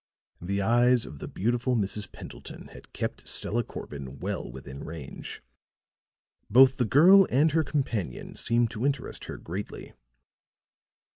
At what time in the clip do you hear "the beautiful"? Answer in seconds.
1.19-1.75